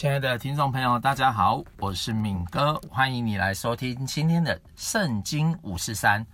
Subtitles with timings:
[0.00, 6.26] 亲爱的听众朋友，大家好，我是敏哥，欢迎你来收听今天的圣经五四三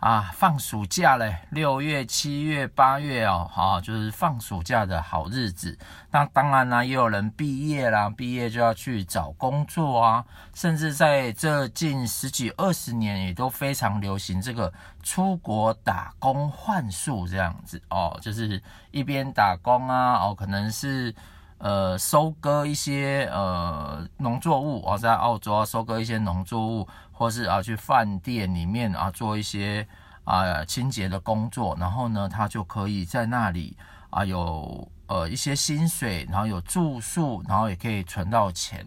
[0.00, 5.78] 啊，放暑假嘞，六月、七月、八月哦，好，就是放暑假的好日子。
[6.10, 14.72] 那当然呢，也有人毕业啦，毕业就要去找工作啊，甚至在这近十几二十年，也都非常流行这个
[15.04, 21.14] 出国打工换宿这样子哦，就是一边打工啊，哦，可能是。
[21.58, 29.86] 呃，收割一些呃农作物啊，在澳洲啊，收割一些农作物，或是啊去饭店里面啊做一些
[30.24, 33.76] 啊清洁的工作，然后呢，他就可以在那里
[34.10, 38.86] 啊有呃一些薪水，然后有住宿，然后也可以存到钱，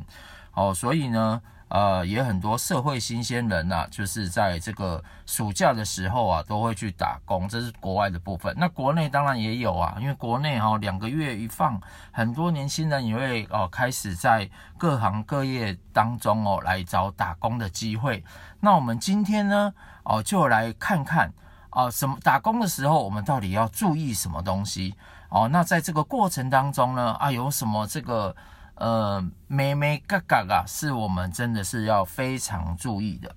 [0.53, 1.41] 哦，所以呢。
[1.69, 8.51] 呃，也很多社会新鲜人呐、啊，就是在这个暑假的时候啊，都会去打工，这是国外的部分。
[8.57, 11.79] 那国内当然也有啊，因为国内哈、哦、两个月一放，
[12.11, 18.23] 很多年轻人也会哦开始在各行各业当中哦来找打工的机会。
[18.59, 19.71] 那我们今天呢
[20.03, 21.31] 哦就来看看
[21.69, 24.95] 哦什么打工的时候我们到底要注意什么东西
[25.29, 25.47] 哦？
[25.47, 28.35] 那在这个过程当中呢啊有什么这个？
[28.79, 33.29] 呃，眉眉角角啊，是我们真的是要非常注意的。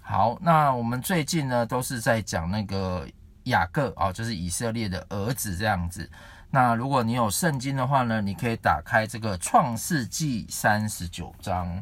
[0.00, 3.06] 好，那我们最近呢都是在讲那个
[3.44, 6.10] 雅各啊，就是以色列的儿子这样子。
[6.50, 11.80] 那如果你有圣经的话呢，你可以打开这个创世纪三十九章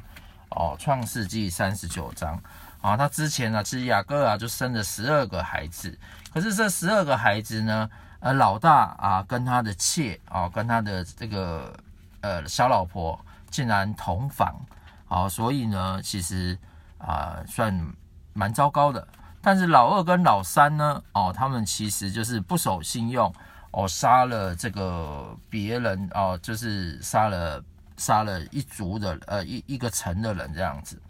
[0.50, 2.38] 哦，创世纪三十九章
[2.82, 2.98] 啊。
[2.98, 5.98] 他之前呢，其实雅各啊就生了十二个孩子，
[6.34, 11.74] 可是这十二个孩子呢，呃，老大啊跟他的妾啊，跟他的这个。
[12.20, 13.18] 呃，小老婆
[13.50, 14.54] 竟然同房，
[15.06, 16.58] 好，所以呢，其实
[16.98, 17.74] 啊、算
[18.32, 19.06] 蛮糟糕的。
[19.42, 23.32] 但是老二跟老三呢，哦，他们其实就是不守信用，
[23.70, 27.64] 哦，杀了这个别人，哦，就是杀了
[27.96, 31.00] 杀了一族的，呃，一一个城的人这样子。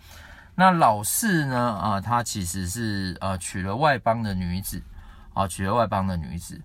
[0.55, 4.81] 那老四呢，啊、他其实是呃娶了外邦的女子，
[5.35, 6.61] 啊、娶了外邦的女子。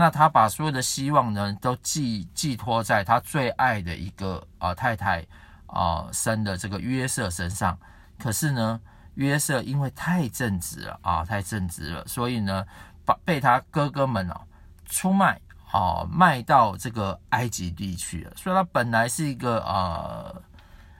[0.00, 5.20] 那他把所有的希望呢，都寄寄托在他最爱的一个啊、呃、太太
[5.66, 7.78] 啊、呃、生的这个约瑟身上。
[8.18, 8.80] 可是呢，
[9.16, 12.64] 约瑟因为太正直了啊，太正直了，所以呢，
[13.04, 14.40] 把被他哥哥们啊
[14.86, 15.38] 出卖
[15.70, 18.32] 啊，卖到这个埃及地去了。
[18.36, 20.32] 所以他本来是一个啊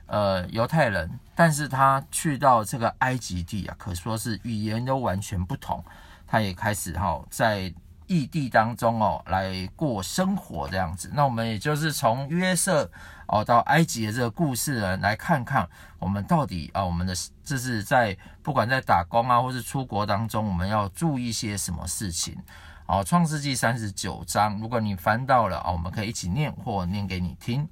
[0.08, 5.82] 呃犹太人，但是他去到这个埃及地啊，可说是语言都完全不同。
[6.26, 7.72] 他也开始哈在。
[8.10, 11.08] 异地当中哦，来过生活这样子。
[11.14, 12.90] 那我们也就是从约瑟
[13.28, 15.68] 哦到埃及的这个故事呢，来看看
[16.00, 22.36] 我们到底啊，我们的这是在不管在打工啊，或是出国当中，我们要注意些什么事情。
[22.86, 27.68] 哦，创世纪三十九章，如果你翻到了哦，我们可以一起念或念给你听。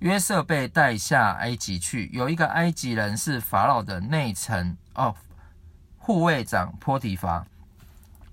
[0.00, 5.14] 约瑟被带下埃及去，有一个埃及人是法老的内臣哦，
[5.96, 7.46] 护卫长波提乏。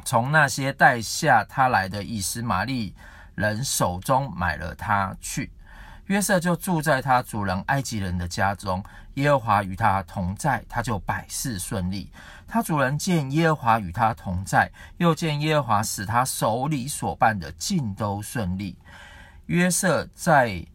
[0.07, 2.95] 从那些带下他来的以斯玛利
[3.35, 5.51] 人手中买了他去，
[6.05, 8.81] 约瑟就住在他主人埃及人的家中。
[9.15, 12.09] 耶和华与他同在，他就百事顺利。
[12.47, 18.77] 他主人见耶和华与他同在，又见耶和华使他手里所办的尽都顺利。
[19.47, 20.65] 约瑟在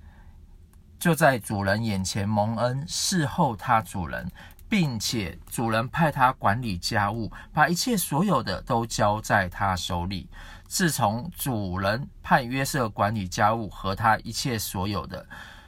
[0.98, 4.30] 就在主人眼前蒙恩，侍候他主人。
[4.72, 10.30] 并且主人派他管理家务，把一切所有的都交在他手里。
[10.66, 15.26] 自从主人派约瑟管理家务和他一切所有的，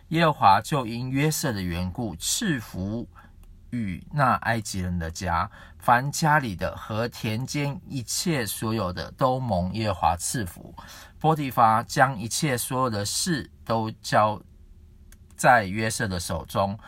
[0.09, 3.07] 耶和华就因约瑟的缘故赐福
[3.69, 10.75] 与那埃及人的家，凡家里的和田间一切所有的都蒙耶和华赐福。
[11.21, 14.41] 波提乏将一切所有的事都交
[15.37, 16.79] 在约瑟的手中。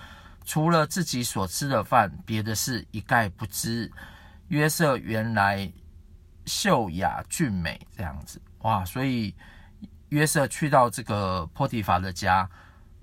[0.47, 3.93] 除了自己所吃的饭，别的事一概不知。
[4.49, 5.71] 约瑟原来
[6.47, 9.35] 秀雅俊美，这样子哇，所以
[10.11, 12.49] 约瑟去到这个波提乏的家，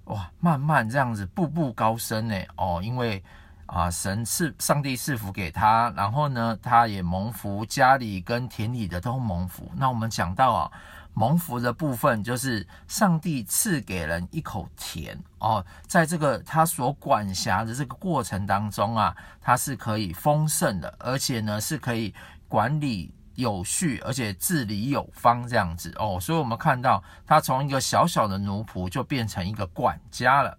[0.06, 2.36] 哇，慢慢这样子步步高升呢。
[2.56, 3.22] 哦，因为
[3.66, 9.70] 啊，神赐上帝赐福给他，然后呢，他也蒙福，家里跟田里的都蒙福。
[9.76, 10.72] 那我们讲到啊。
[11.16, 22.14] 蒙福的部分就是上帝赐给人一口田哦，在这个他所管辖的这个过程当中啊，他是可以丰盛的，而且呢是可以
[22.48, 26.20] 管理有序，而且治理有方这样子哦。
[26.20, 30.58] 所以我们看到他从一个小小的奴仆就变成一个管家了。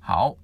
[0.00, 0.34] 好，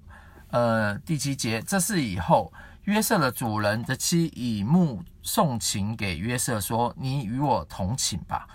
[0.49, 2.51] 呃，第七节，这是以后
[2.85, 8.47] 约瑟的主人的妻以目送情给约瑟说：“你与我同寝吧。”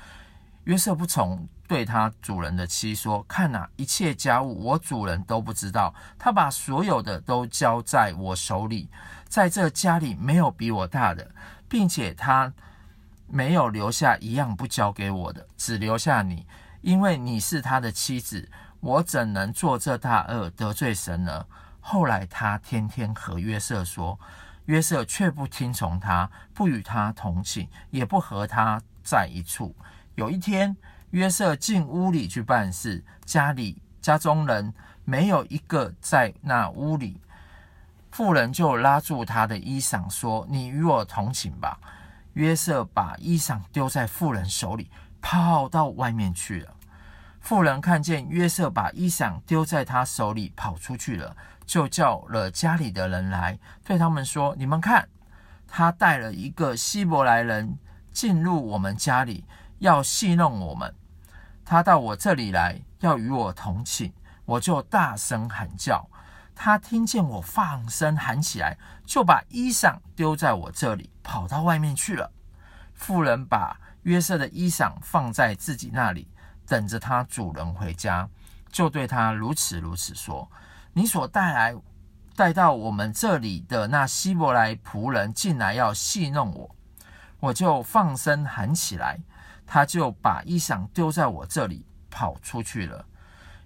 [0.64, 8.88] 约瑟不从，对他主人的妻说：“看哪，一切家务我主人都不知道，他把所有的都交在我手里，
[9.28, 11.31] 在这家里没有比我大的，
[11.69, 12.52] 并且他
[13.26, 16.46] 没有留下一样不交给我的，只留下你，
[16.81, 18.49] 因为你是他的妻子。
[18.81, 21.46] 我怎能做这大恶得罪神呢？”
[21.87, 24.19] 后来他天天和约瑟说，
[24.64, 29.76] 约瑟却不听从他，不与他同寝，也不和他在一处。
[30.16, 30.76] 有一天，
[31.11, 34.72] 约瑟进屋里去办事，家里家中人
[35.05, 37.20] 没有一个在那屋里。
[38.12, 41.78] 妇人就拉住他的衣裳，说：“你与我同寝吧。”
[42.34, 44.88] 约瑟把衣裳丢在妇人手里，
[45.20, 46.75] 跑到外面去了。
[47.40, 55.08] 妇人看见约瑟把衣裳丢在他手里，跑出去了，就叫了家里的人来，对他们说：“你们看，
[55.66, 57.76] 他带了一个希伯来人
[58.12, 59.44] 进入我们家里，
[59.79, 60.94] 要戏弄我们。”
[61.65, 64.12] 他到我这里来，要与我同寝，
[64.44, 66.09] 我就大声喊叫。
[66.55, 72.31] 他听见我放声喊起来，就把衣裳丢在我这里，跑到外面去了。
[72.93, 76.29] 妇人把约瑟的衣裳放在自己那里，
[76.67, 78.29] 等着他主人回家，
[78.71, 80.49] 就对他如此如此说
[80.93, 81.75] ：“你所带来
[82.37, 86.76] 带到我们这里的那希伯来仆人进来要戏弄我，
[87.41, 89.19] 我就放声喊起来。”
[89.66, 93.05] 他就把衣裳丢在我这里，跑出去了。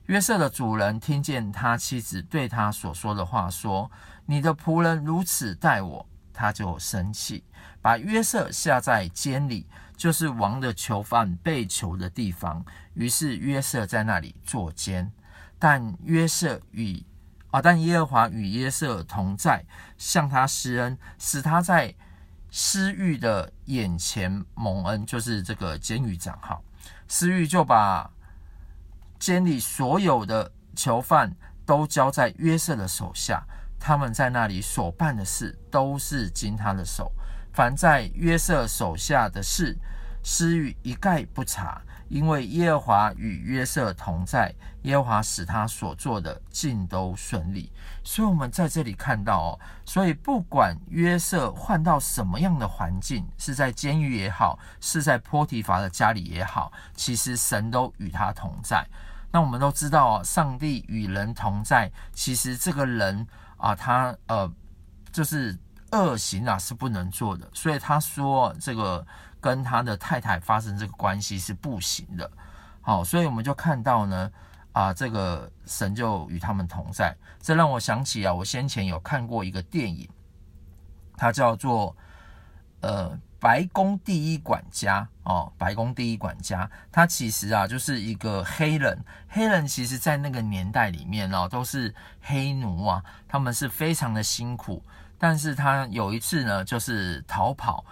[0.07, 3.91] 约瑟的主人听见他妻子对他所说的话，说
[4.25, 7.45] ：“你的仆人如此待我。”他就生气，
[7.83, 9.67] 把约瑟下在监里，
[9.97, 12.65] 就是王的囚犯被囚的地方。
[12.95, 15.13] 于是约瑟在那里坐监。
[15.59, 17.05] 但约瑟与
[17.51, 19.67] 啊，但耶和华与约瑟同在，
[19.99, 21.95] 向他施恩，使他在。
[22.51, 26.59] 施狱的眼前蒙恩，就是这个监狱长哈。
[27.07, 28.11] 司狱就把
[29.19, 31.35] 监里所有的囚犯
[31.67, 33.43] 都交在约瑟的手下，
[33.79, 37.13] 他们在那里所办的事都是经他的手。
[37.53, 39.77] 凡在约瑟手下的事，
[40.23, 41.83] 施狱一概不查。
[42.09, 47.71] 因为耶和华与约瑟同在，耶和华使他所做的尽都顺利。
[48.03, 58.87] 所以，我们在这里看到哦，所以不管约瑟换到什么样的环境，是在监狱也好，是在波提乏的家里也好，其实神都与他同在。
[59.31, 63.27] 那我们都知道哦，上帝与人同在，其实这个人
[63.59, 64.51] 啊，他呃，
[65.13, 65.59] 就是
[65.93, 67.47] 恶行啊是不能做的。
[67.53, 69.07] 所以他说这个。
[69.41, 72.31] 跟他的太太发生这个关系是不行的，
[72.81, 74.31] 好，所以我们就看到呢，
[74.73, 77.17] 啊，这个神就与他们同在。
[77.41, 80.09] 这让我想起啊，我先前有看过一个电影，
[81.17, 81.97] 它叫做
[82.81, 86.65] 呃《白宫第一管家》哦，《白宫第一管家》。
[86.91, 88.99] 他其实啊就是一个黑人，
[89.29, 94.83] 黑人其实在那个年代里面哦，都是黑奴啊，他们是非常的辛苦。
[95.17, 97.85] 但是他有一次呢，就是逃跑。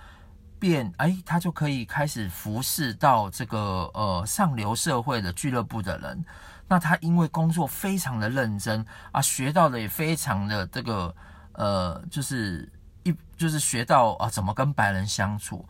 [0.58, 6.24] 变哎，他就可以开始服侍到这个呃上流社会的俱乐部的人。
[6.68, 11.14] 那他因为工作非常的认真啊，学到的也非常的这个
[11.52, 12.68] 呃，就是
[13.04, 15.64] 一就是学到啊怎么跟白人相处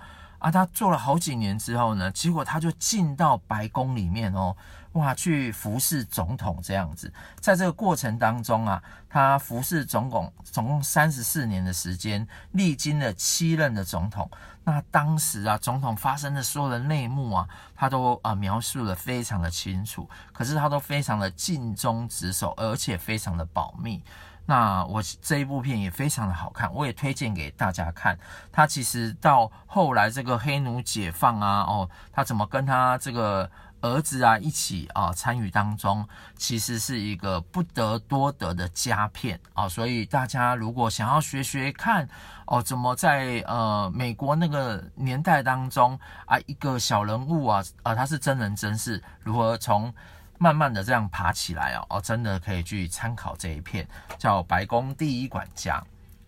[0.46, 0.50] 啊。
[0.50, 4.56] 他做了好几年之后呢，结果他就进到白宫里面哦。
[4.92, 14.30] 哇，去服侍总统这样子，在这个过程当中啊，他服侍总统总共三十四年的时间，历经了七任的总统。
[14.64, 24.02] 那当时啊，总统发生的所有的内幕啊，他都啊描述得非常的清楚，可是他都非常的尽忠职守，而且非常的保密。
[24.46, 28.18] 那我这一部片也非常的好看，我也推荐给大家看。
[28.50, 33.50] 他其实到后来这个黑奴解放啊，哦，他怎么跟他这个。
[33.82, 42.08] 儿子啊，一起啊参与当中，其实是一个不得多得的佳片啊，所以大家如果想要学学看
[42.46, 49.92] 哦，怎么在呃美国那个年代当中啊，一个小人物啊啊，他是真人真事，如何从
[50.38, 53.86] 慢慢的这样爬起来哦，哦，真的可以去参考这一片，
[54.18, 55.78] 叫《白宫第一管家》。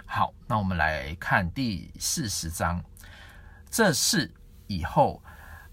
[0.07, 2.83] 好，那我们来看第四十章，
[3.71, 4.33] 这事
[4.67, 5.23] 以后。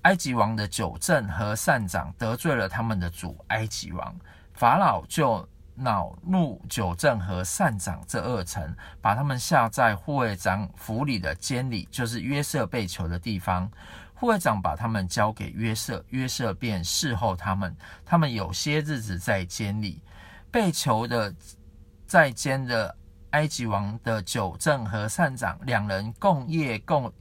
[0.01, 4.15] 埃及王的九政和善长得罪了他们的主埃及王，
[4.53, 13.67] 法老就恼怒九政和善长这二臣，把他们下在护卫长府里的监里，就是约瑟被囚的地方。
[14.17, 17.75] 护卫长把他们交给约瑟，约瑟便侍候他们。
[18.05, 20.01] 他们有些日子在监里，
[20.49, 21.35] 被囚的
[22.07, 22.95] 在监的
[23.31, 27.11] 埃及王的九正和善长两人共夜共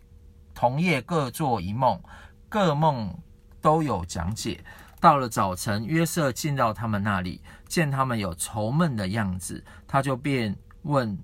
[0.54, 2.00] 同夜各做一梦。
[2.48, 3.12] 各梦
[3.60, 4.64] 都有讲解，
[5.00, 11.18] 到了早晨，约瑟进到他们那里，见他们有愁闷的样子，他就便问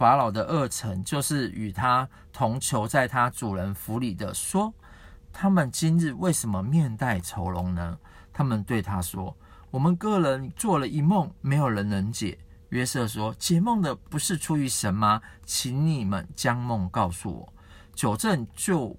[0.00, 4.72] 法老的二臣，就是与他同囚在他主人府里的，说：
[5.30, 7.98] 他们今日为什么面带愁容呢？
[8.32, 9.36] 他们对他说：
[9.70, 12.38] 我们个人做了一梦，没有人能解。
[12.70, 15.20] 约瑟说：解梦的不是出于神吗？
[15.44, 17.52] 请你们将梦告诉我。
[17.94, 18.96] 久正就。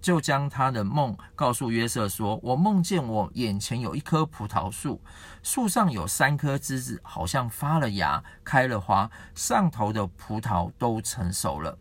[0.00, 5.00] 就将他的梦告诉约瑟说：“我梦见我眼前有一棵葡萄树，
[5.42, 11.76] 树上有三颗枝子，好像发了芽、开了花，上头的葡萄都成熟了。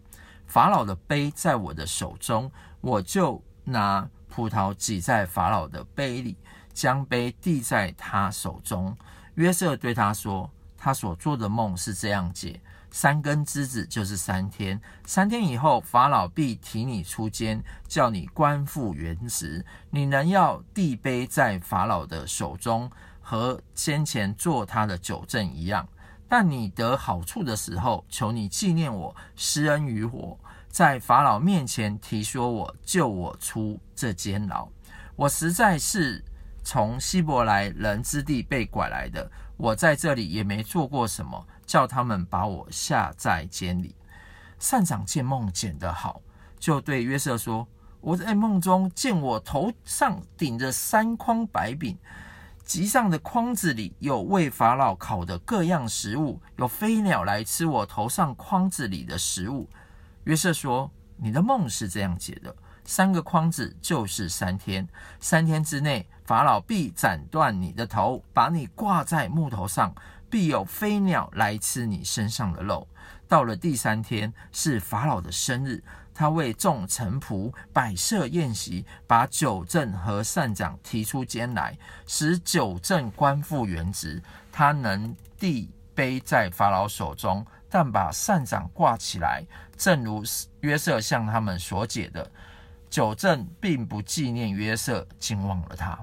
[0.46, 6.38] 法老的杯在我的手中，我就拿葡萄挤在法老的杯里，
[6.74, 8.96] 将杯递在他手中。”
[9.36, 12.60] 约瑟对他说：“他所做的梦是这样解。”
[12.91, 19.63] 三根枝子就是三天，三天以后，法老必提你出监，叫你官复原职。
[19.89, 22.89] 你仍要递杯在法老的手中，
[23.22, 25.88] 和先前做他的酒政一样。
[26.27, 34.67] 但你得好处的时候，求你纪念我，施恩于我，在法老面前提说我救我出这监牢。
[35.15, 36.24] 我实在是
[36.63, 41.46] 从希伯来人之地被拐来的，我在这里也没做过什么。
[41.69, 43.93] 叫他们把我下在监里。
[44.57, 46.19] 善长见梦见得好，
[46.57, 47.67] 就对约瑟说
[48.01, 51.95] ：“我在梦中见我头上顶着三筐白饼，
[52.63, 59.69] 极上的筐子里有为法老烤的各样食物，有飞鸟来吃我头上筐子里的食物。”
[60.25, 64.88] 约瑟说：“你的梦是这样解的：三个筐子就是三天，
[65.19, 69.93] 三天之内，法老必斩断你的头，把你挂在木头上。”
[70.29, 72.88] 必有飞鸟来吃你身上的肉。
[73.27, 75.83] 到了第三天，是法老的生日，
[76.13, 84.21] 他为众臣仆摆设宴席，把酒正和膳长提出监来，使酒正官复原职。
[84.51, 89.43] 他能递杯在法老手中，但把膳长挂起来，
[89.77, 90.24] 正如
[90.62, 92.29] 约瑟向他们所解的。
[92.89, 95.98] 酒正并不纪念约瑟，竟忘了他。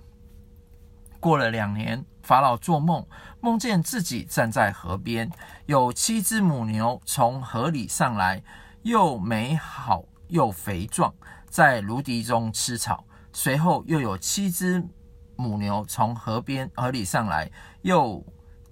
[1.18, 3.06] 过了两年，法老做梦，
[3.40, 5.30] 梦见自己站在河边，
[5.66, 8.42] 有七只母牛从河里上来，
[8.82, 11.14] 又美好又肥壮，
[11.48, 13.04] 在芦荻中吃草。
[13.32, 14.82] 随后又有七只
[15.36, 17.48] 母牛从河边河里上来，
[17.82, 18.20] 又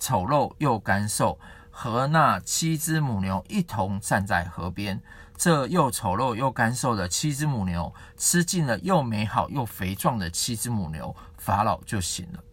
[0.01, 1.39] 丑陋又干瘦，
[1.71, 5.01] 和那七只母牛一同站在河边。
[5.37, 12.44] 这又丑陋又干瘦的七只母牛吃尽了又美好又肥壮的七只母牛，法老就醒了。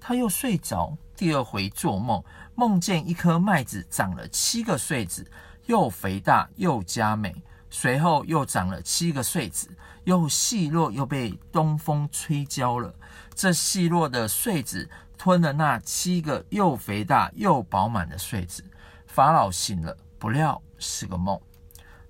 [0.00, 5.30] 他又睡着，第二回做梦，梦见一颗麦子长了七个穗子，
[5.66, 7.34] 又肥大又佳美。
[7.72, 9.68] 随后又长了七个穗子，
[10.02, 12.92] 又细弱又被东风吹焦了。
[13.32, 18.64] 这细弱的穗子吞了那七个又肥大又饱满的穗子。
[19.06, 21.40] 法老醒了，不料是个梦。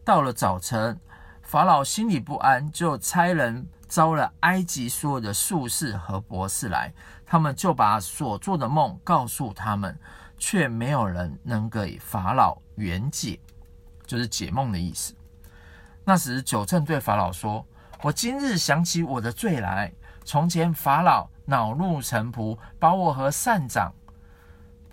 [0.02, 0.99] 到了早晨，
[1.42, 6.90] 法老心里不安，就差人招了埃及所有的术士和博士来，
[7.30, 9.96] 他们就把所做的梦告诉他们，
[10.37, 13.38] 却没有人能给法老圆解，
[14.04, 15.14] 就是解梦的意思。
[16.04, 17.64] 那时酒政对法老说
[18.02, 19.92] ：“我今日想起我的罪来。
[20.25, 23.94] 从前法老恼怒臣仆，把我和善长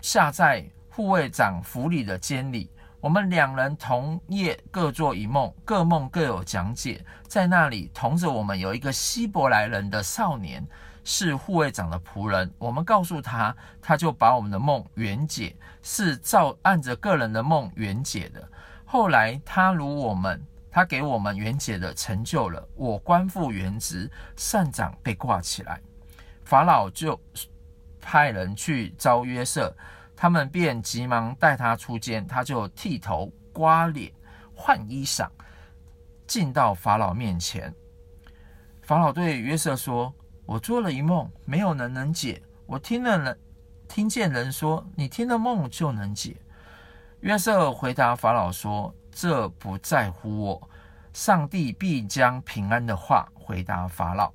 [0.00, 7.04] 下在护卫长府里的监里。”我们两人同夜各做一梦，各梦各有讲解。
[7.26, 10.64] 在那里同着我们有一个希伯来人的少年，
[11.10, 12.52] 是护卫长的仆人。
[12.58, 18.46] 我们告诉他，他就把我们的梦圆解，是照按着个人的梦圆解的。
[18.84, 20.38] 后来他如我们，
[20.70, 22.62] 他给我们圆解的成就了。
[22.74, 25.80] 我官复原职，善长被挂起来，
[26.44, 27.18] 法老就
[28.02, 29.74] 派人去招约瑟。
[30.14, 34.12] 他们便急忙带他出监，他就剃头、刮脸、
[34.54, 35.26] 换衣裳，
[36.26, 37.74] 进到法老面前。
[38.82, 40.12] 法老对约瑟说
[40.48, 42.40] ：“我做了一梦，没有人能解。
[42.64, 43.38] 我听了人，
[43.86, 46.38] 听见人说，你听了梦就能解。”
[47.20, 50.70] 约瑟回答法老说：“这不在乎我，
[51.12, 54.32] 上帝必将平安的话回答法老。”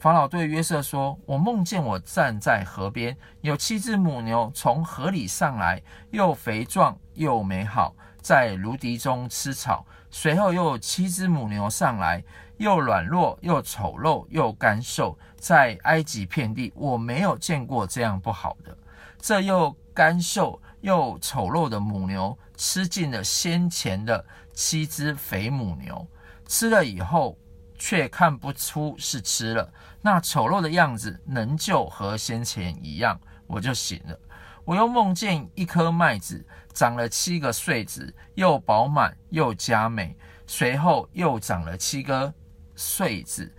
[0.00, 9.84] 法老对约瑟说：“我梦见我站在河边，有七只母牛从河里上来，又肥壮又美好，在芦荻中吃草。
[10.10, 12.24] 随后又有七只母牛上来，
[12.58, 18.76] 又软弱又丑陋又干瘦，在埃及遍地我没有见过这样不好的。
[19.18, 26.06] 这又干瘦又丑陋的母牛吃尽了先前的七只肥母牛，
[26.46, 27.36] 吃了以后。”
[27.80, 29.72] 却看不出是吃了。
[30.02, 33.16] 那丑陋的样子，仍旧和先前一样。
[33.46, 34.18] 我就醒了。
[34.64, 40.16] 我又梦见一颗麦子长了七个穗子，又饱满又佳美。
[40.44, 42.34] 随后又长了七个
[42.78, 43.52] 穗子，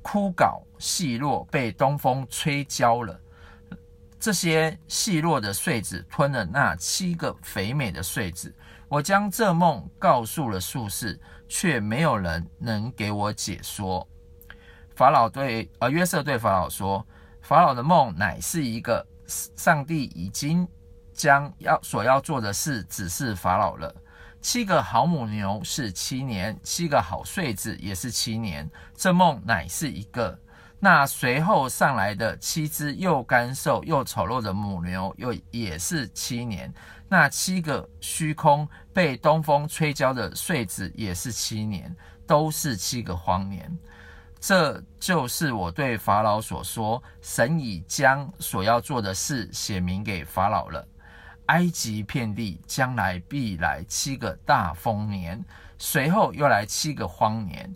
[0.00, 3.20] 枯槁细落，被东风吹焦了。
[4.18, 8.52] 这些细落的穗子吞了那七个肥美的穗子。
[8.88, 14.06] 我将这梦告诉了术士，却没有人能给我解说。
[14.96, 17.06] 法老对呃约瑟对法老说
[17.40, 20.66] ：“法老的梦乃是一个上帝已经
[21.14, 23.94] 将要所要做的事指示法老了。
[24.40, 28.68] 七个好母牛是七年，七个好穗子也是七年。
[28.94, 30.38] 这梦乃是一个。”
[30.82, 36.70] 那随后上来的七只又干瘦又丑陋的母牛，又也是七年；
[37.06, 41.94] 那七个虚空被东风吹焦的穗子，也是七年，
[42.26, 43.70] 都是七个荒年。
[44.40, 50.88] 这就是我对法老所说：神已将所要做的事写明给法老了。
[51.50, 55.44] 埃及遍地将来必来七个大丰年，
[55.78, 57.74] 随后又来七个荒年。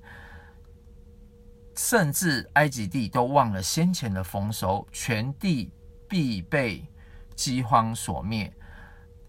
[1.76, 5.73] 甚至埃及地都忘了先前的丰收，全地
[6.09, 6.87] 必被
[7.35, 8.52] 饥荒所灭。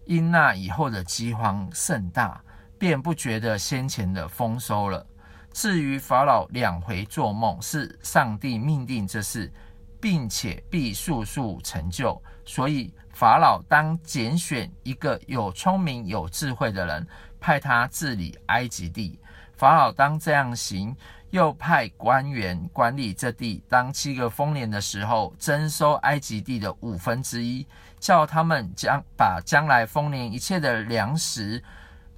[0.04, 2.40] 因那以后的饥荒甚大，
[2.78, 5.04] 便不觉得先前的丰收了。
[5.52, 9.52] 至于法老两回做梦，是上帝命定这事，
[10.00, 12.22] 并且必速速成就。
[12.44, 17.06] 所以法老当拣选一个有聪明有智慧的人，
[17.40, 19.18] 派他治理埃及地。
[19.56, 20.94] 法老当这样行。
[21.30, 27.66] 又派官员管理这地，当七个丰年的时候，征收埃及地的五分之一，
[27.98, 31.62] 叫他们将把将来丰年一切的粮食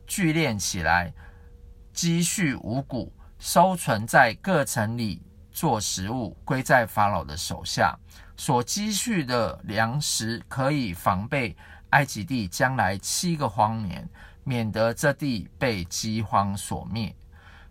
[0.07, 1.13] 聚敛起来，
[1.93, 7.99] 积蓄五谷，收存在各城里做食物，归在法老的手下。
[8.39, 11.55] 所积蓄的粮食可以防备
[11.91, 14.09] 埃及地将来七个荒年，
[14.45, 17.15] 免得这地被饥荒所灭。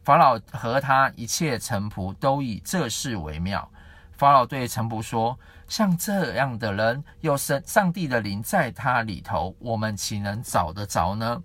[0.03, 3.67] 法老和他一切臣仆都以这事为妙。
[4.11, 11.41] 法老对臣仆说：“像这样的人，有神上帝的灵在他里头，我们岂能找得着呢？”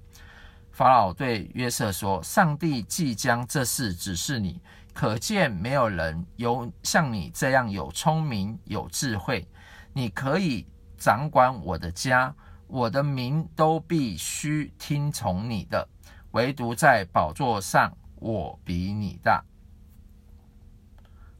[0.72, 4.60] 法老对约瑟说：“上帝即将这事指示你，
[4.92, 9.46] 可见没有人有像你这样有聪明有智慧。
[9.92, 12.34] 你可以掌管我的家，
[12.66, 15.88] 我的民都必须听从你的，
[16.30, 19.44] 唯独在宝座上。”我比你大。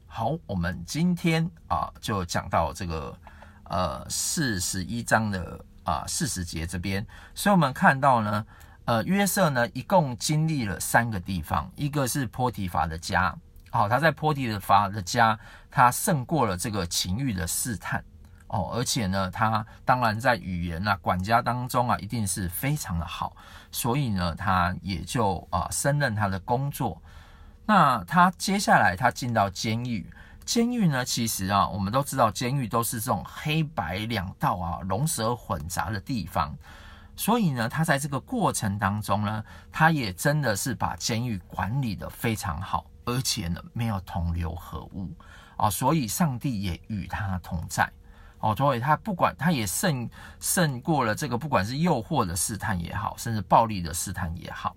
[0.05, 3.17] 好，我们今天啊就讲到这个
[3.69, 8.45] 呃四十一章的啊四十节这边，所以我们看到呢，
[8.85, 13.35] 呃约瑟呢一共经历了三个地方，一个是波提法的家，
[13.69, 15.37] 好，他在波提法的家，
[15.69, 18.03] 他胜过了这个情欲的试探。
[18.47, 23.35] 哦，而且呢，他当然在语言啊、管家当中啊，一定是非常的好，
[23.71, 27.01] 所以呢，他也就啊胜任他的工作。
[27.65, 30.07] 那他接下来他进到监狱，
[30.45, 36.55] 监狱呢，其实啊，我们都知道，监狱都是这种黑白两道啊、龙蛇混杂的地方，
[37.15, 45.11] 所以呢，他在这个过程当中呢，他也真的是把监狱管理的非常好，而且呢，没有同流合污
[45.57, 47.91] 啊，所以上帝也与他同在。
[48.39, 50.09] 哦，所以他不管，他也胜
[50.41, 54.75] 胜过了这个，不管是诱惑的试探也好，甚至暴力的试探也好，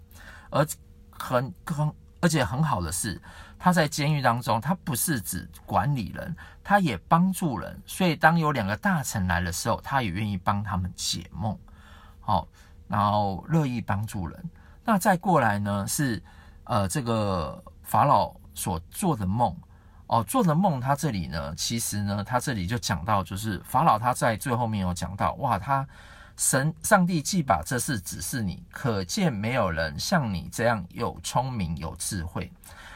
[0.51, 0.65] 而
[1.11, 3.21] 很很而且很好的是，
[3.59, 7.77] 他在监狱当中，他不是只管理人，他也帮助人。
[7.85, 11.59] 所以当有两个大臣来的时候，他也愿意帮他们解梦，
[12.27, 12.47] 好，
[12.89, 14.51] 然后乐意帮助人。
[14.85, 16.21] 那再过来呢，是
[16.65, 19.57] 呃这个法老所做的梦。
[20.09, 25.87] 哦，做的梦，他这里呢，其实呢，他这里就讲到，就是法老他在最后面有讲到，哇，他
[26.37, 32.53] 神上帝既把这事指示你，可见没有人像你这样有聪明有智慧。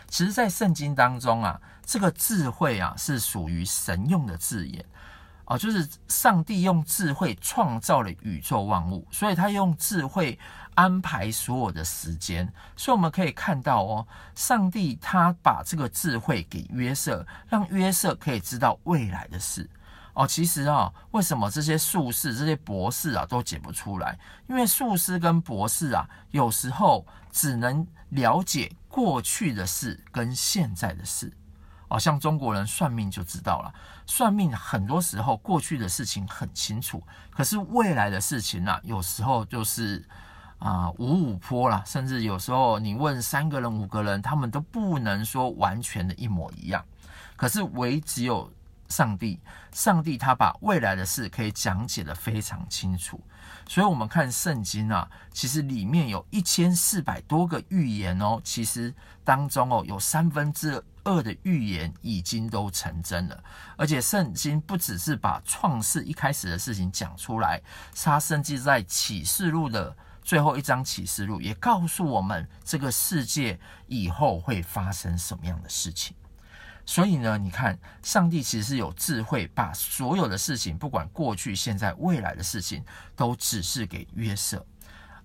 [0.08, 4.84] 其实，在圣经当中啊，这个智慧啊，是属于神用的字眼。
[5.50, 10.38] 啊，就是上帝用智慧创造了宇宙万物，所以他用智慧
[10.76, 12.46] 安排所有的时间。
[12.76, 19.68] 所以我们可以看到哦，上帝他把这个智慧给约瑟，让约瑟可以知道未来的事。
[20.14, 24.16] 哦，其实啊，为什么这些术士、这些博士啊都解不出来？
[24.48, 31.32] 因为术士跟博士啊，有时候只能了解过去的事跟现在的事。
[31.90, 33.74] 哦，像中国人算命就知道了，
[34.06, 40.02] 算命很多时候过去的事情很清楚，可是未来的事情啊，有时候就是
[40.58, 46.84] 啊、五五坡啦，甚至有时候你问三个人、五个人，他们都不能说完全的一模一样。
[47.34, 48.52] 可是唯只有
[48.88, 49.40] 上帝，
[49.72, 53.18] 上帝他把未来的事可以讲解得非常清楚。
[53.70, 58.40] 所以，我们看圣经啊，其实里面有一千四百多个预言哦。
[58.42, 63.44] 其实当中哦，有三分之二的预言已经都成真了。
[63.76, 67.62] 而且，圣经不只是把创世一开始的事情讲出来，
[67.94, 73.56] 它甚至在启示录的最后一章启示录也告诉我们，这个世界
[73.86, 76.16] 以后会发生什么样的事情。
[76.90, 84.66] 所以呢，你看，上帝其实是有智慧，把所有的事情，不管过去、现在、未来的事情，都指示给约瑟。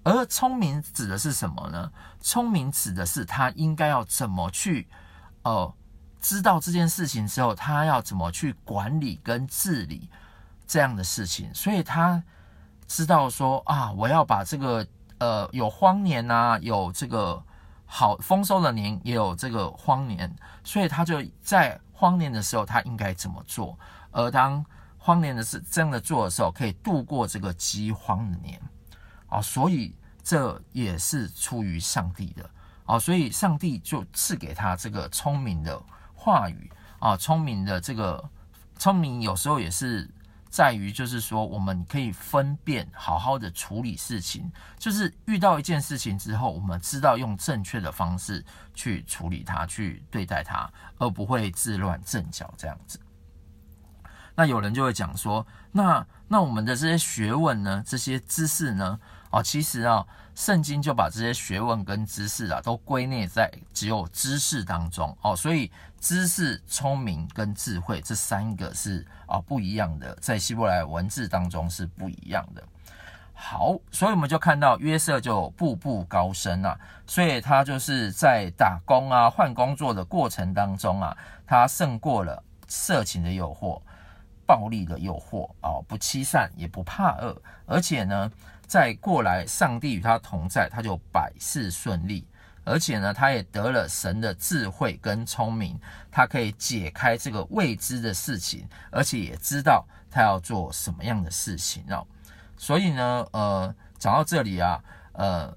[0.04, 1.92] 而聪明指的是什么呢？
[2.22, 4.88] 聪明指的是他应该要怎么去，
[5.42, 5.74] 呃，
[6.22, 10.08] 知道这件事情之后，他要怎么去管理跟治理
[10.68, 11.52] 这样的事情。
[11.52, 12.24] 所以他
[12.88, 14.86] 知道说啊，我要把这个，
[15.18, 17.44] 呃，有荒年啊，有这个。
[17.86, 23.78] 好丰收的年也有这个荒年，所以他就在荒年的时候，他应该怎么做？
[24.12, 24.66] 而当
[24.98, 28.60] 荒年的是这样的做的时候，可以度过这个饥荒的年
[29.28, 32.50] 啊，所以这也是出于上帝的
[32.86, 35.82] 啊，所以上帝就赐给他这个聪明的
[36.14, 38.24] 话语啊，聪明的这个
[38.78, 40.10] 聪明有时候也是。
[40.56, 44.50] 在于就是说，我们可以分辨，好好的处理事情。
[44.80, 48.42] 就是遇到一件事情之后，我们知道用正确的方式
[48.74, 52.98] 去处理它，去对待它，而不会自乱阵脚这样子。
[54.34, 58.98] 那有人就会讲说，那那我们的这些学问呢，这些知识呢？
[59.32, 65.70] 哦，其实啊，圣经就把这些学问跟知识啊，都归纳在只有知识当中哦，所以
[66.06, 72.64] 知识、聪明跟智慧这三个是啊不一样的，在希伯来文字当中是不一样的。
[73.34, 83.82] 好，所以我们就看到约瑟就步步高升啊，所以他就是在打工啊、换工作的过程当中啊，他胜过了色情的诱惑、
[84.46, 88.32] 暴力的诱惑啊，不欺善也不怕恶，而且呢。
[88.68, 92.28] 再过来，上帝与他同在，他就百事顺利。
[92.66, 95.80] 而且呢，他也得了神的智慧跟聪明，
[96.12, 102.06] 他可以解开这个未知的事情，而且也知道他要做什么样的事情哦。
[102.58, 105.56] 所以呢，呃，讲到这里啊，呃，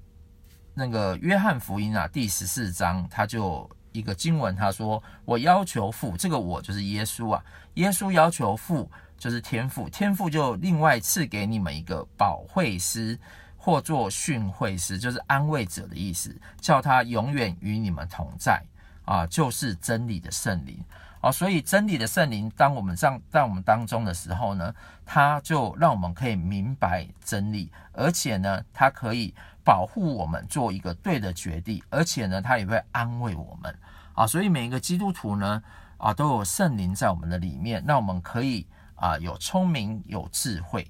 [0.73, 7.43] 那个约翰福音啊，第十四章，他就一个经文，他说：“我要求父，这个我就是耶稣啊，
[7.73, 13.19] 耶稣要求父。”就是天父，天父就另外赐给你们一个保惠师，
[13.61, 18.63] 或作训诲师，就是安慰者的意思，叫他永远与你们同在
[19.03, 20.81] 啊，就是真理的圣灵
[21.21, 21.29] 啊。
[21.29, 24.73] 所以真理的圣灵，当我们这样在我们当中的时候呢，
[25.05, 33.77] 他就让我们可以明白真理，而且呢，他可以保护我们做一个对的决定，而且呢，他也会安慰我们
[34.13, 34.25] 啊。
[34.25, 35.61] 所以每一个基督徒呢，
[35.97, 38.65] 啊，都有圣灵在我们的里面，那我们可以。
[39.01, 40.85] 啊，有聪明，有智慧。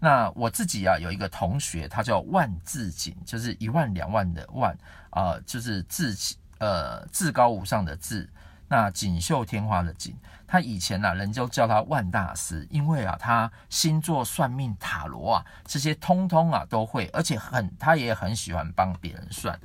[0.00, 4.76] 那我自己啊，有一个同学，他叫万字锦，就是一万两万的万
[5.10, 6.16] 啊，就是至
[6.58, 8.28] 呃至高无上的至，
[8.68, 10.16] 那锦绣天花的锦。
[10.46, 19.58] 他以前呢、啊，人就叫他万大师，因为啊，他星座算命、塔罗啊这些通通啊都会，而且很他也很喜欢帮别人算。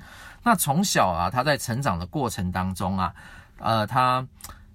[0.43, 3.13] 那从小啊，他在成长的过程当中啊，
[3.59, 4.27] 呃，他。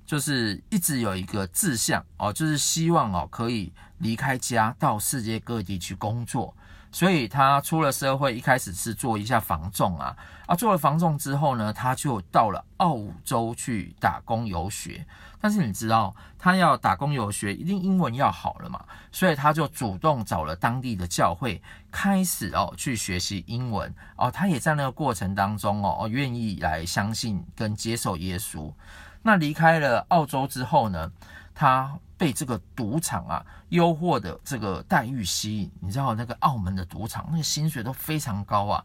[0.09, 6.57] 就是一直有一个志向哦，就是希望哦可以离开家到世界各地去工作，
[6.91, 10.17] 所以他出了社会，一开始是做一下房仲啊，
[10.47, 15.07] 啊做了房仲之后呢，他就到了澳洲去打工游学。
[15.41, 24.31] 但是你知道，他要打工游学，一定英文要好了嘛，所以他就主动找了当地的教会，开始哦去学习英文哦。
[24.31, 28.73] 他也在那个过程当中哦，愿意来相信跟接受耶稣。
[29.23, 31.11] 那离开了澳洲之后呢，
[31.55, 38.85] 他被这个赌场啊诱惑的这个待遇吸引，你知道那个澳门的赌场那个薪水都非常高啊，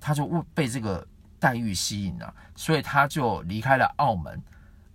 [0.00, 1.06] 他就被这个
[1.38, 4.42] 待遇吸引了，所以他就离开了澳门、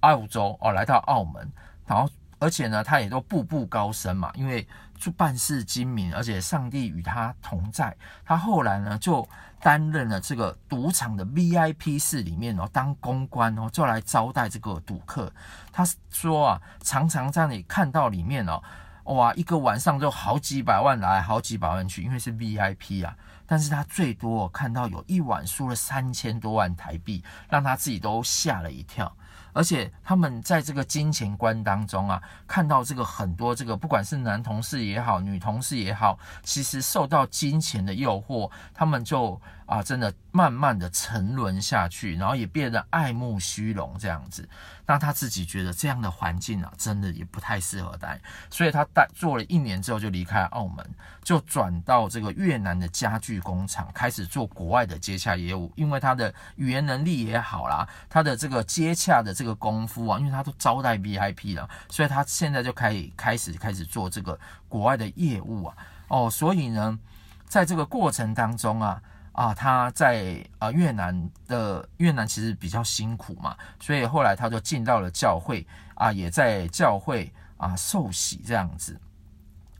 [0.02, 1.50] 澳洲哦，来到澳门，
[1.86, 4.68] 然后而且呢，他也都步步高升嘛，因为
[5.00, 9.28] 就办事精明，而且上帝与他同在，他后来呢就。
[9.62, 15.30] 担任了这个赌场的 VIP 室里面哦，当公关哦，就来招待这个赌客。
[15.70, 18.64] 他说啊，常常在那里看到里面哦，
[19.04, 23.14] 哇，一个晚上就好几百万来，好几百万去，因为是 VIP 啊。
[23.46, 29.14] 但是他最多看到有一晚输了三千多万台币，让他自己都吓了一跳。
[29.54, 44.50] 而且他们在这个金钱观当中啊，看到这个很多这个不管是男同事也好，女同事也好，其实受到金钱的诱惑，他们就啊真的慢慢的沉沦下去，然后也变得爱慕虚荣这样子。
[44.88, 50.84] 那他自己觉得这样的环境啊，真的也不太适合待，所以他待做了一年之后就离开澳门，
[51.24, 55.72] 就转到这个越南的家具工厂，开始做国外的接洽业务。
[55.76, 65.78] 因为他的语言能力也好啦，他的这个接洽的这个功夫啊，因为他都招待 VIP 了，所以他现在就可以开始开始做这个国外的业务啊。
[66.08, 66.98] 哦，所以呢，
[67.46, 69.00] 在这个过程当中啊。
[69.32, 75.66] 啊，他在啊越南的越南其实比较辛苦嘛，所以后来他就进到了教会
[75.96, 79.00] 啊，也在教会啊受洗这样子。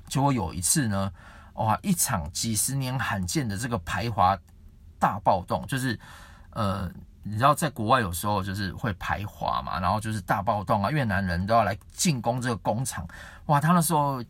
[0.08, 1.12] 结果有一次呢，
[1.56, 4.38] 哇，一场几十年罕见的这个排华
[4.98, 6.00] 大暴动，就是
[6.52, 6.90] 呃，
[7.24, 13.06] 你知道在国外有时候就是会排华嘛，然后就是大暴动啊，越南人都要来进攻这个工厂，
[13.48, 14.24] 哇，他那时候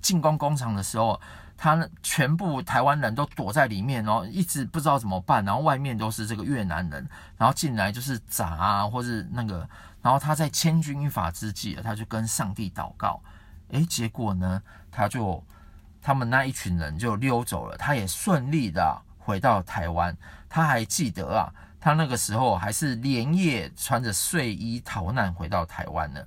[0.00, 1.20] 进攻工厂的时候。
[1.58, 9.66] 他全部台湾人都躲在里面，然后一直不知道怎么办，然后外面都是这个越南人，然后进来就是砸啊，或是那个，
[10.02, 13.20] 然后他在千钧一发之际，他就跟上帝祷告，
[13.70, 15.42] 诶，结果呢，他就
[16.02, 20.14] 他们那一群人就溜走了，他也顺利的回到台湾，
[20.48, 26.20] 他还记得啊，他那个时候还是连夜穿着睡衣逃难回到台湾呢，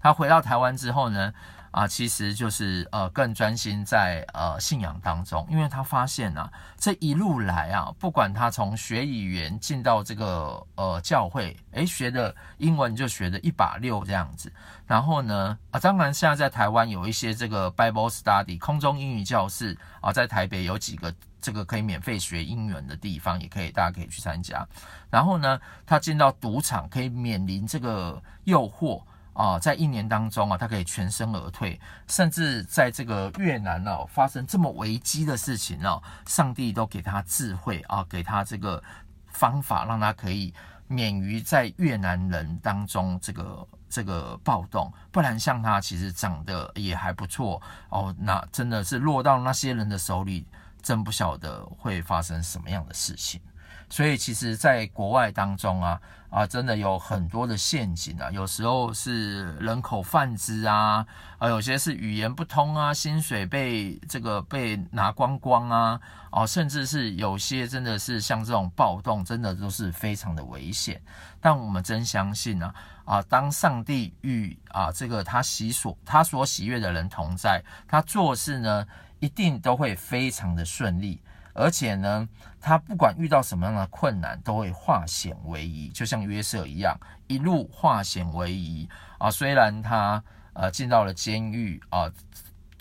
[0.00, 1.32] 他回到台湾之后呢。
[1.76, 14.50] 啊，其实就是呃，更专心在呃信仰当中，因为他发现啊，这一路来啊，不管他从学语言进到这个呃教会，诶，学的英文就学的一把六这样子。
[14.86, 24.66] 然后呢，啊，当然现在在台湾有一些这个 Bible Study 空中英语教室啊，在台北有几个这个可以免费学英文的地方，也可以大家可以去参加。
[25.10, 29.02] 然后呢，他进到赌场可以免临这个诱惑。
[29.36, 38.82] 啊，在一年当中啊，他可以全身而退，甚至在这个越南哦发生这么危机的事情哦，上帝都给他智慧啊，给他这个
[39.28, 40.54] 方法，让他可以
[40.88, 44.90] 免于在越南人当中这个这个暴动。
[45.12, 50.46] 不然像他其实长得也还不错哦，那真的是落到那些人的手里，
[50.80, 53.40] 真不晓得会发生什么样的事情。
[53.88, 58.28] 所以其实，在国外当中啊，啊，真的有很多的陷阱啊。
[58.32, 61.06] 有时候是人口贩子啊，
[61.38, 71.00] 啊，有些是语言不通啊，薪水被这个被拿光光啊，啊，甚至是有些真的是像这种暴动，真的都是非常的危险。
[71.40, 78.84] 但我们真相信呢，啊，当上帝与啊这个他喜所他所喜悦的人同在，他做事呢，
[79.20, 81.20] 一定都会非常的顺利。
[81.56, 82.28] 而且呢，
[82.60, 86.94] 他不管遇到什么样的困难，都会化险为夷，就像约瑟一样，
[87.26, 88.86] 一路化险为夷
[89.18, 89.30] 啊。
[89.30, 92.12] 虽然他呃进到了监狱啊，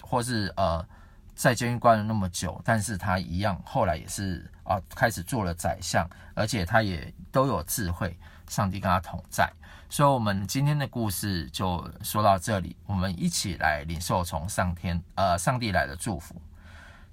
[0.01, 0.85] 或是呃
[1.33, 8.17] 在监狱关了那么久，但是他一样后来也是啊开始做了宰相，而且他也都有智慧，
[8.49, 9.49] 上帝跟他同在。
[9.87, 16.35] 所以，我们今天的故事就说到这里，我们一起来领受从上天呃上帝来的祝福。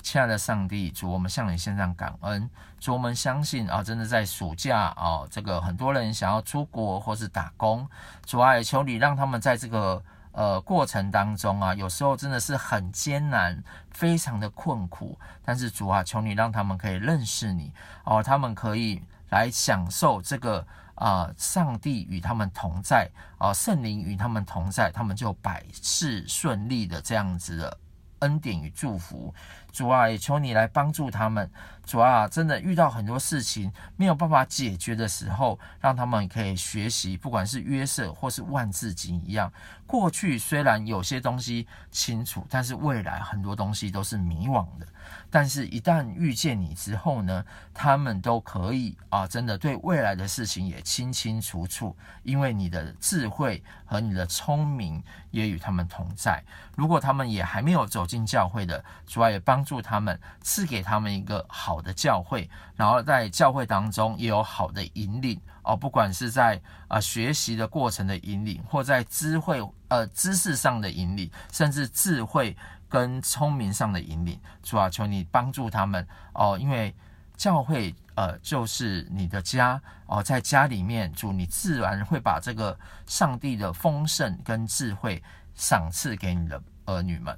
[0.03, 2.51] 亲爱的上帝，主，我们向你献上感恩。
[2.81, 7.89] 主，我们相信啊，真的在暑假啊，这个很多人想要出国或是打工，
[8.27, 13.63] 主啊，也求你让他们在这个呃过程当中啊，有时候真的是很艰难，
[13.93, 15.17] 非常的困苦。
[15.45, 17.73] 但是主啊，求你让他们可以认识你
[18.05, 27.79] 哦，他们可以来享受这个啊，上帝与他们同在啊，圣灵与他们同在，他们就百事顺利的这样子的
[28.19, 29.33] 恩典与祝福。
[29.73, 31.51] 主啊，也求你来帮助他们。
[31.85, 39.53] 主啊，真的遇到很多事情没有办法解决的时候，让他们可以学习，不管是约瑟或是万字经一样。
[39.85, 44.87] 过去虽然有些东西清楚，但是未来很多东西都是迷惘的。
[45.29, 56.43] 但是，一旦遇见你之后呢，他们都可以啊，真的对未来的事情也清清楚楚，因为你的智慧和你的聪明也与他们同在。
[56.77, 72.57] 如果他们也还没有走进教会的，主啊，也帮助他们，赐给他们一个好的教会，然后在教会当中也有好的引领哦，不管是在啊学习的过程的引领，或在智慧呃知识上的引领，甚至智慧。
[72.93, 76.95] 跟聪明上的引领，主啊，求你帮助他们哦，因为
[77.39, 85.23] 教会呃就是你的家哦，在家里面，主你自然会把这个上帝的丰盛跟智慧
[85.55, 87.35] 赏赐给你的儿女们。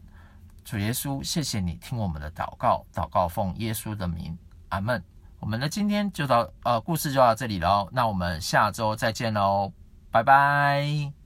[0.65, 4.37] 主耶稣，谢谢你听我们的祷告，祷告奉耶稣的名，
[4.71, 5.03] 阿门。
[5.39, 9.71] 我们的今天就到呃故事就到这里喽，那我们下周再见喽，
[10.11, 11.24] 拜拜。